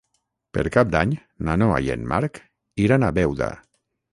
Per 0.57 0.63
Cap 0.75 0.89
d'Any 0.95 1.13
na 1.49 1.57
Noa 1.63 1.77
i 1.89 1.91
en 1.99 2.09
Marc 2.13 2.41
iran 2.87 3.07
a 3.11 3.15
Beuda. 3.19 3.55